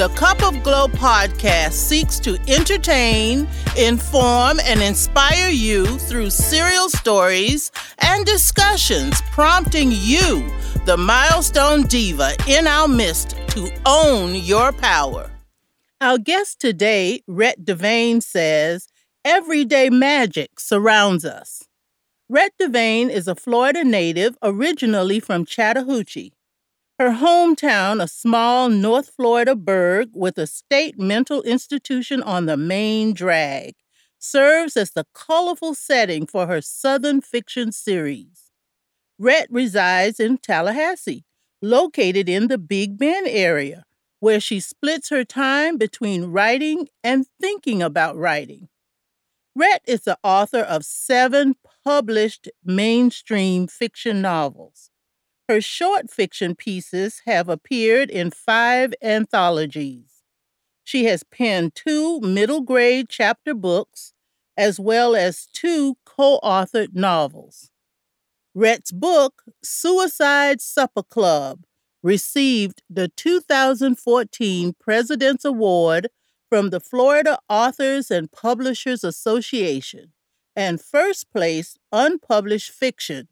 [0.00, 3.46] The Cup of Glo podcast seeks to entertain,
[3.76, 10.50] inform, and inspire you through serial stories and discussions, prompting you,
[10.86, 15.30] the milestone diva in our midst, to own your power.
[16.00, 18.88] Our guest today, Rhett DeVane, says
[19.22, 21.68] everyday magic surrounds us.
[22.26, 26.32] Rhett DeVane is a Florida native originally from Chattahoochee.
[27.00, 33.14] Her hometown, a small North Florida burg with a state mental institution on the main
[33.14, 33.76] drag,
[34.18, 38.50] serves as the colorful setting for her Southern fiction series.
[39.18, 41.24] Rhett resides in Tallahassee,
[41.62, 43.84] located in the Big Bend area,
[44.18, 48.68] where she splits her time between writing and thinking about writing.
[49.54, 54.89] Rhett is the author of seven published mainstream fiction novels.
[55.50, 60.22] Her short fiction pieces have appeared in five anthologies.
[60.84, 64.12] She has penned two middle grade chapter books,
[64.56, 67.72] as well as two co authored novels.
[68.54, 71.64] Rhett's book, Suicide Supper Club,
[72.00, 76.10] received the 2014 President's Award
[76.48, 80.12] from the Florida Authors and Publishers Association
[80.54, 83.26] and first place unpublished fiction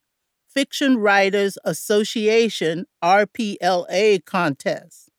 [0.49, 5.11] Fiction Writers Association RPLA contest.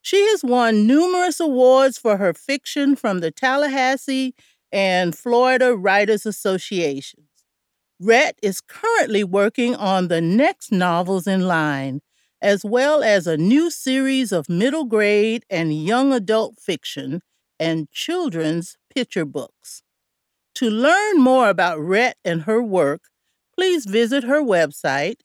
[0.00, 4.34] She has won numerous awards for her fiction from the Tallahassee
[4.72, 7.28] and Florida Writers Associations.
[8.00, 12.00] Rhett is currently working on the next novels in line,
[12.40, 17.20] as well as a new series of middle grade and young adult fiction
[17.60, 19.82] and children's picture books.
[20.56, 23.02] To learn more about Rhett and her work,
[23.54, 25.20] please visit her website,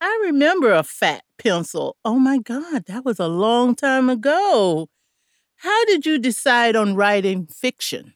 [0.00, 1.96] I remember a fat pencil.
[2.04, 4.88] Oh my God, that was a long time ago.
[5.56, 8.12] How did you decide on writing fiction?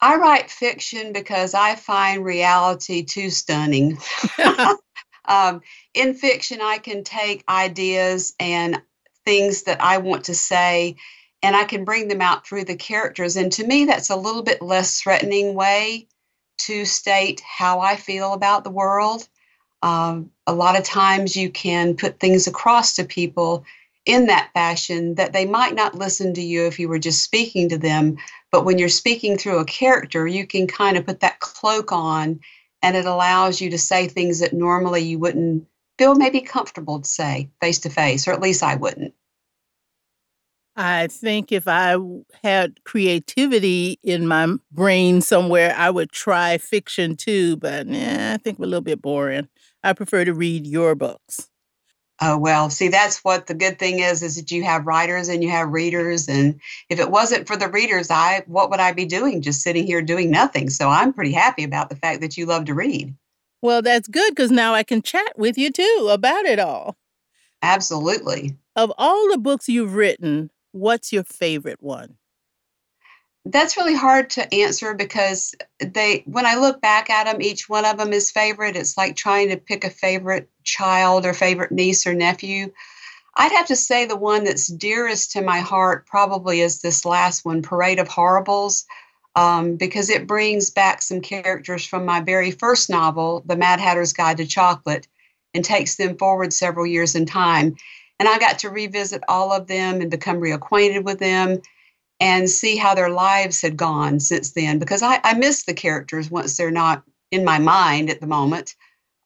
[0.00, 3.98] I write fiction because I find reality too stunning.
[5.26, 5.60] um,
[5.94, 8.80] in fiction, I can take ideas and
[9.24, 10.96] things that I want to say
[11.42, 13.36] and I can bring them out through the characters.
[13.36, 16.08] And to me, that's a little bit less threatening way
[16.58, 19.26] to state how I feel about the world.
[19.82, 23.64] Um, a lot of times you can put things across to people
[24.04, 27.68] in that fashion that they might not listen to you if you were just speaking
[27.70, 28.16] to them.
[28.52, 32.40] But when you're speaking through a character, you can kind of put that cloak on
[32.82, 35.66] and it allows you to say things that normally you wouldn't
[35.98, 39.14] feel maybe comfortable to say face to face, or at least I wouldn't.
[40.76, 41.96] I think if I
[42.42, 48.64] had creativity in my brain somewhere, I would try fiction too, but I think we're
[48.64, 49.48] a little bit boring.
[49.84, 51.49] I prefer to read your books.
[52.22, 55.42] Oh well, see that's what the good thing is is that you have writers and
[55.42, 59.06] you have readers and if it wasn't for the readers, I what would I be
[59.06, 60.68] doing just sitting here doing nothing?
[60.68, 63.14] So I'm pretty happy about the fact that you love to read.
[63.62, 66.96] Well, that's good cuz now I can chat with you too about it all.
[67.62, 68.56] Absolutely.
[68.76, 72.16] Of all the books you've written, what's your favorite one?
[73.46, 77.84] That's really hard to answer because they when I look back at them, each one
[77.84, 78.76] of them is favorite.
[78.76, 82.70] It's like trying to pick a favorite child or favorite niece or nephew.
[83.36, 87.44] I'd have to say the one that's dearest to my heart probably is this last
[87.44, 88.84] one, Parade of Horribles,
[89.36, 94.12] um, because it brings back some characters from my very first novel, The Mad Hatter's
[94.12, 95.06] Guide to Chocolate,
[95.54, 97.76] and takes them forward several years in time.
[98.18, 101.60] And I got to revisit all of them and become reacquainted with them
[102.20, 106.30] and see how their lives had gone since then because I, I miss the characters
[106.30, 108.74] once they're not in my mind at the moment.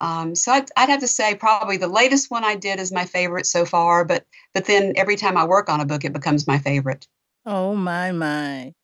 [0.00, 3.04] Um, so I'd, I'd have to say probably the latest one I did is my
[3.04, 6.46] favorite so far, but but then every time I work on a book, it becomes
[6.46, 7.06] my favorite.
[7.46, 8.74] Oh my my!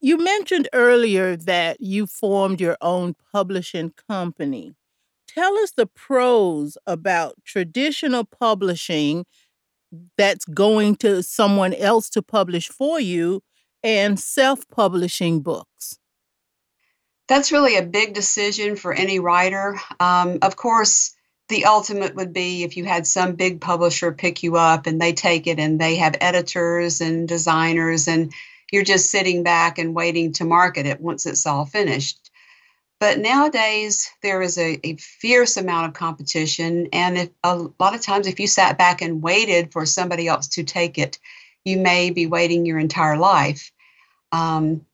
[0.00, 4.74] You mentioned earlier that you formed your own publishing company.
[5.28, 9.26] Tell us the pros about traditional publishing
[10.16, 13.42] that's going to someone else to publish for you
[13.82, 15.98] and self publishing books?
[17.28, 19.78] That's really a big decision for any writer.
[19.98, 21.14] Um, of course,
[21.48, 25.12] the ultimate would be if you had some big publisher pick you up and they
[25.12, 28.32] take it and they have editors and designers and
[28.72, 32.25] you're just sitting back and waiting to market it once it's all finished.
[32.98, 36.88] But nowadays, there is a, a, fierce amount of competition.
[36.92, 40.48] And if, a lot of times, if you sat back and waited for somebody else
[40.48, 41.18] to take it,
[41.64, 43.70] you may be waiting your entire life.
[44.32, 44.86] Um,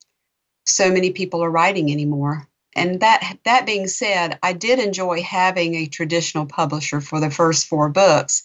[0.65, 2.49] so many people are writing anymore.
[2.75, 7.67] And that that being said, I did enjoy having a traditional publisher for the first
[7.67, 8.45] four books,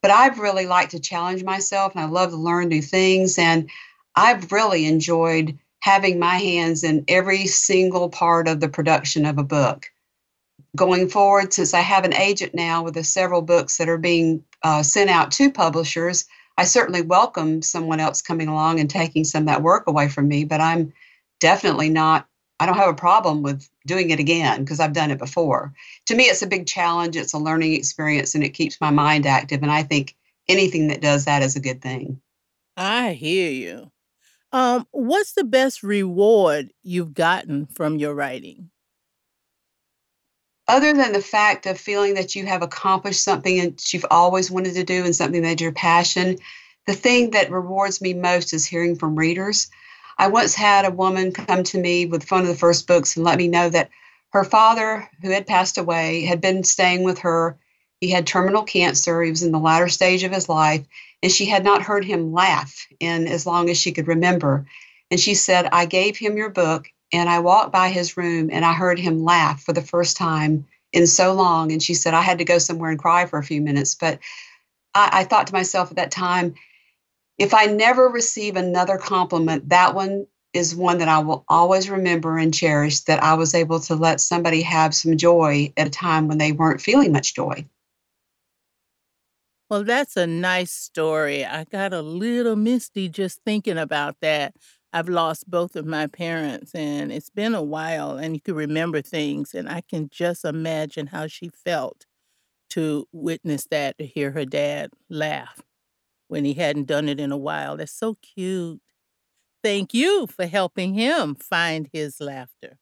[0.00, 3.38] but I've really liked to challenge myself and I love to learn new things.
[3.38, 3.68] And
[4.14, 9.44] I've really enjoyed having my hands in every single part of the production of a
[9.44, 9.86] book.
[10.74, 14.42] Going forward, since I have an agent now with the several books that are being
[14.64, 16.24] uh, sent out to publishers,
[16.58, 20.26] I certainly welcome someone else coming along and taking some of that work away from
[20.26, 20.92] me, but I'm
[21.38, 22.26] definitely not,
[22.58, 25.72] I don't have a problem with doing it again because I've done it before.
[26.06, 29.24] To me, it's a big challenge, it's a learning experience, and it keeps my mind
[29.24, 29.62] active.
[29.62, 30.16] And I think
[30.48, 32.20] anything that does that is a good thing.
[32.76, 33.92] I hear you.
[34.56, 38.70] Um, what's the best reward you've gotten from your writing?
[40.66, 44.72] Other than the fact of feeling that you have accomplished something that you've always wanted
[44.76, 46.38] to do and something that's your passion,
[46.86, 49.70] the thing that rewards me most is hearing from readers.
[50.16, 53.26] I once had a woman come to me with one of the first books and
[53.26, 53.90] let me know that
[54.30, 57.58] her father, who had passed away, had been staying with her.
[58.00, 59.22] He had terminal cancer.
[59.22, 60.86] He was in the latter stage of his life
[61.22, 64.66] and she had not heard him laugh in as long as she could remember.
[65.10, 68.64] And she said, I gave him your book and I walked by his room and
[68.64, 71.72] I heard him laugh for the first time in so long.
[71.72, 73.94] And she said, I had to go somewhere and cry for a few minutes.
[73.94, 74.18] But
[74.94, 76.54] I, I thought to myself at that time,
[77.38, 82.38] if I never receive another compliment, that one is one that I will always remember
[82.38, 86.28] and cherish that I was able to let somebody have some joy at a time
[86.28, 87.66] when they weren't feeling much joy.
[89.70, 91.44] Well, that's a nice story.
[91.44, 94.54] I got a little misty just thinking about that.
[94.92, 99.02] I've lost both of my parents, and it's been a while, and you can remember
[99.02, 99.54] things.
[99.54, 102.06] And I can just imagine how she felt
[102.70, 105.62] to witness that, to hear her dad laugh
[106.28, 107.76] when he hadn't done it in a while.
[107.76, 108.80] That's so cute.
[109.62, 112.78] Thank you for helping him find his laughter.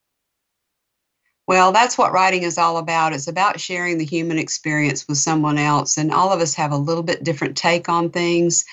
[1.47, 3.13] Well, that's what writing is all about.
[3.13, 5.97] It's about sharing the human experience with someone else.
[5.97, 8.65] And all of us have a little bit different take on things,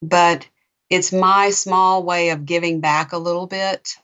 [0.00, 0.46] but
[0.88, 3.96] it's my small way of giving back a little bit.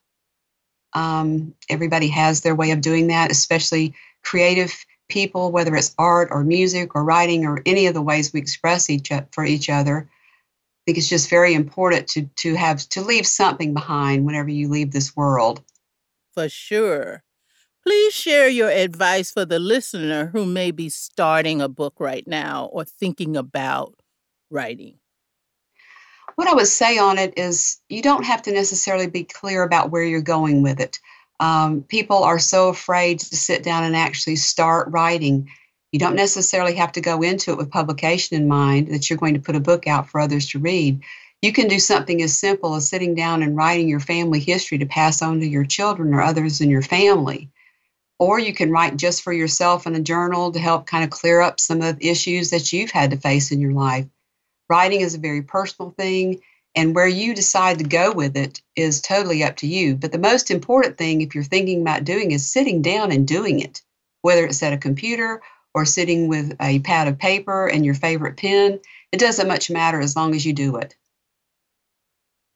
[0.95, 3.95] Um, everybody has their way of doing that, especially
[4.25, 4.75] creative
[5.09, 8.91] people, whether it's art or music or writing or any of the ways we express
[8.91, 10.09] each for each other.
[10.09, 14.69] I think it's just very important to to have to leave something behind whenever you
[14.69, 15.63] leave this world.
[16.33, 17.23] For sure.
[17.89, 22.69] Please share your advice for the listener who may be starting a book right now
[22.71, 23.95] or thinking about
[24.51, 24.99] writing.
[26.35, 29.91] What I would say on it is you don't have to necessarily be clear about
[29.91, 31.01] where you're going with it.
[31.41, 35.49] Um, people are so afraid to sit down and actually start writing.
[35.91, 39.33] You don't necessarily have to go into it with publication in mind that you're going
[39.33, 41.01] to put a book out for others to read.
[41.41, 44.85] You can do something as simple as sitting down and writing your family history to
[44.85, 47.49] pass on to your children or others in your family.
[48.19, 51.41] Or you can write just for yourself in a journal to help kind of clear
[51.41, 54.07] up some of the issues that you've had to face in your life.
[54.69, 56.41] Writing is a very personal thing,
[56.75, 59.95] and where you decide to go with it is totally up to you.
[59.97, 63.61] But the most important thing, if you're thinking about doing, is sitting down and doing
[63.61, 63.83] it,
[64.23, 65.41] whether it's at a computer
[65.75, 68.81] or sitting with a pad of paper and your favorite pen.
[69.13, 70.97] It doesn't much matter as long as you do it.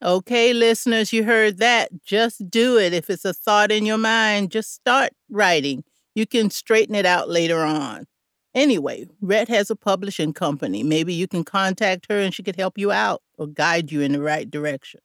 [0.02, 2.02] Okay, listeners, you heard that.
[2.02, 2.92] Just do it.
[2.92, 5.84] If it's a thought in your mind, just start writing.
[6.14, 8.06] You can straighten it out later on.
[8.54, 10.82] Anyway, Rhett has a publishing company.
[10.82, 14.12] Maybe you can contact her and she could help you out or guide you in
[14.12, 15.00] the right direction.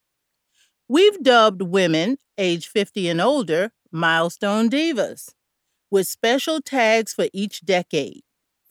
[0.88, 5.30] We've dubbed women age 50 and older milestone divas
[5.90, 8.22] with special tags for each decade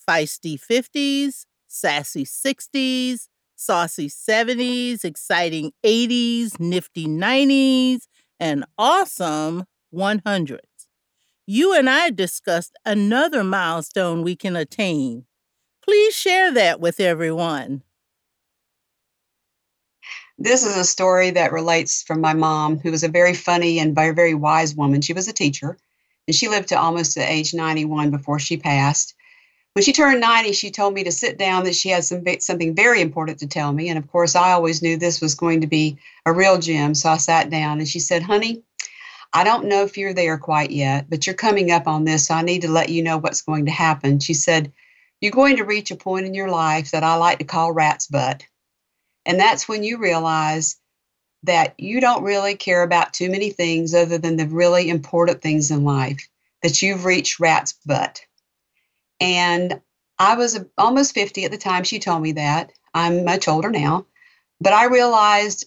[0.07, 8.03] feisty 50s, sassy 60s, saucy 70s, exciting 80s, nifty 90s,
[8.39, 10.59] and awesome 100s.
[11.45, 15.25] You and I discussed another milestone we can attain.
[15.83, 17.83] Please share that with everyone.
[20.37, 23.95] This is a story that relates from my mom, who was a very funny and
[23.95, 25.01] very, very wise woman.
[25.01, 25.77] She was a teacher,
[26.27, 29.15] and she lived to almost the age 91 before she passed.
[29.77, 32.73] When she turned 90, she told me to sit down that she had some something
[32.73, 33.89] very important to tell me.
[33.89, 36.95] And of course, I always knew this was going to be a real gem.
[36.95, 38.63] So I sat down and she said, Honey,
[39.33, 42.25] I don't know if you're there quite yet, but you're coming up on this.
[42.25, 44.17] So I need to let you know what's going to happen.
[44.17, 44.73] She said,
[45.21, 48.07] You're going to reach a point in your life that I like to call rat's
[48.07, 48.47] butt.
[49.27, 50.77] And that's when you realize
[51.43, 55.69] that you don't really care about too many things other than the really important things
[55.69, 56.27] in life,
[56.63, 58.25] that you've reached rat's butt.
[59.19, 59.81] And
[60.19, 62.71] I was almost 50 at the time she told me that.
[62.93, 64.05] I'm much older now.
[64.59, 65.65] But I realized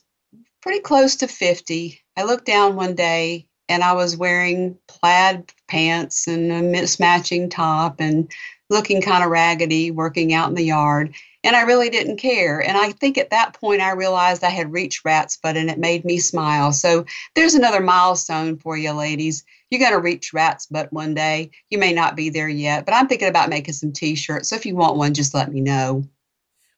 [0.62, 2.00] pretty close to 50.
[2.16, 8.00] I looked down one day and I was wearing plaid pants and a mismatching top
[8.00, 8.30] and
[8.68, 11.14] looking kind of raggedy, working out in the yard.
[11.42, 12.60] And I really didn't care.
[12.60, 15.78] And I think at that point I realized I had reached rat's butt and it
[15.78, 16.72] made me smile.
[16.72, 19.44] So there's another milestone for you, ladies.
[19.70, 21.50] You're going to reach rat's butt one day.
[21.70, 24.48] You may not be there yet, but I'm thinking about making some t shirts.
[24.48, 26.04] So if you want one, just let me know.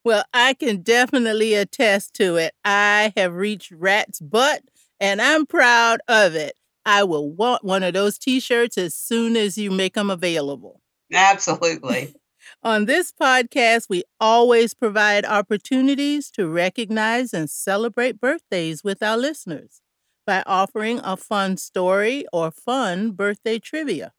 [0.05, 2.55] Well, I can definitely attest to it.
[2.65, 4.63] I have reached rat's butt
[5.01, 6.55] and I'm proud of it.
[6.85, 10.81] I will want one of those t shirts as soon as you make them available.
[11.13, 12.15] Absolutely.
[12.65, 19.82] On this podcast, we always provide opportunities to recognize and celebrate birthdays with our listeners
[20.27, 24.13] by offering a fun story or fun birthday trivia.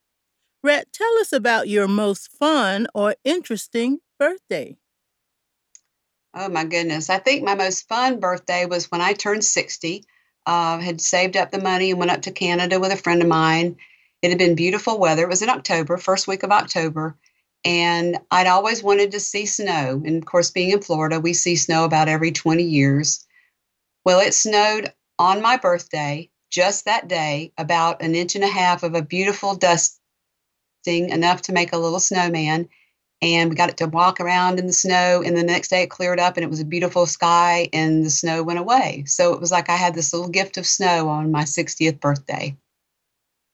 [0.64, 4.78] Rhett, tell us about your most fun or interesting birthday.
[6.34, 7.10] Oh my goodness.
[7.10, 10.06] I think my most fun birthday was when I turned 60.
[10.46, 13.28] Uh, had saved up the money and went up to Canada with a friend of
[13.28, 13.78] mine.
[14.22, 15.24] It had been beautiful weather.
[15.24, 17.18] It was in October, first week of October.
[17.64, 20.02] And I'd always wanted to see snow.
[20.06, 23.26] And of course, being in Florida, we see snow about every 20 years.
[24.06, 24.92] Well, it snowed
[25.24, 29.56] on my birthday, just that day, about an inch and a half of a beautiful
[29.56, 29.98] dusting,
[30.86, 32.68] enough to make a little snowman.
[33.22, 35.24] And we got it to walk around in the snow.
[35.26, 38.10] And the next day it cleared up and it was a beautiful sky and the
[38.10, 39.06] snow went away.
[39.08, 42.58] So it was like I had this little gift of snow on my 60th birthday.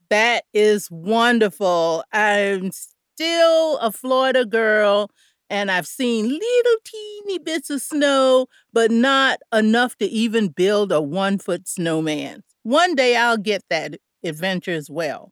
[0.10, 2.04] That is wonderful.
[2.12, 5.12] I'm still a Florida girl
[5.50, 11.02] and I've seen little teeny bits of snow, but not enough to even build a
[11.02, 12.44] one foot snowman.
[12.64, 15.32] One day I'll get that adventure as well.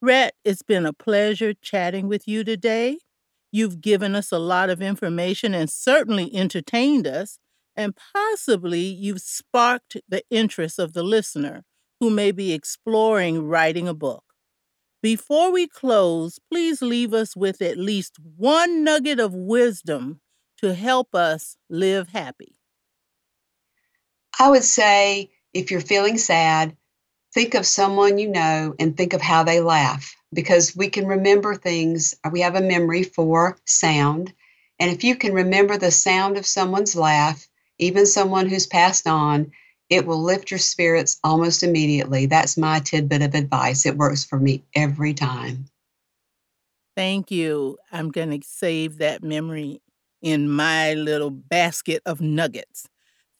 [0.00, 2.98] Rhett, it's been a pleasure chatting with you today.
[3.52, 7.38] You've given us a lot of information and certainly entertained us,
[7.76, 11.64] and possibly you've sparked the interest of the listener
[12.00, 14.24] who may be exploring writing a book.
[15.02, 20.20] Before we close, please leave us with at least one nugget of wisdom
[20.58, 22.54] to help us live happy.
[24.38, 26.76] I would say if you're feeling sad,
[27.34, 31.56] think of someone you know and think of how they laugh because we can remember
[31.56, 32.14] things.
[32.22, 34.32] Uh, we have a memory for sound.
[34.78, 39.50] And if you can remember the sound of someone's laugh, even someone who's passed on,
[39.92, 42.24] it will lift your spirits almost immediately.
[42.24, 43.84] That's my tidbit of advice.
[43.84, 45.66] It works for me every time.
[46.96, 47.76] Thank you.
[47.92, 49.82] I'm going to save that memory
[50.22, 52.88] in my little basket of nuggets.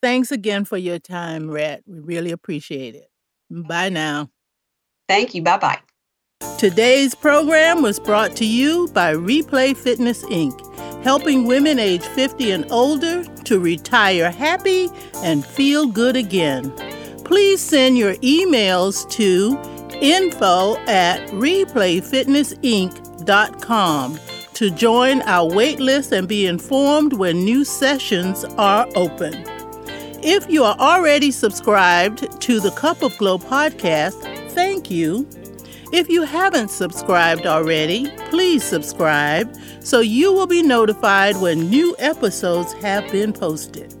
[0.01, 1.83] Thanks again for your time, Rhett.
[1.87, 3.07] We really appreciate it.
[3.49, 4.29] Bye now.
[5.07, 5.41] Thank you.
[5.41, 5.79] Bye bye.
[6.59, 10.53] Today's program was brought to you by Replay Fitness Inc.,
[11.03, 16.71] helping women age 50 and older to retire happy and feel good again.
[17.23, 19.59] Please send your emails to
[20.01, 24.19] info at replayfitnessinc.com
[24.53, 29.33] to join our waitlist and be informed when new sessions are open.
[30.25, 35.27] If you are already subscribed to the Cup of Glo podcast, thank you.
[35.93, 42.73] If you haven't subscribed already, please subscribe so you will be notified when new episodes
[42.81, 43.93] have been posted.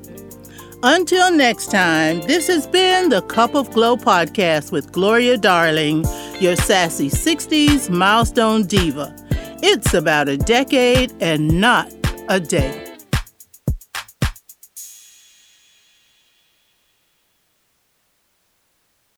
[0.81, 6.03] Until next time, this has been the Cup of Glo podcast with Gloria Darling,
[6.39, 9.15] your sassy 60s milestone diva.
[9.61, 11.93] It's about a decade and not
[12.27, 12.92] a day.